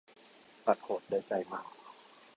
[0.65, 1.65] ตัดโหดได้ใจมาก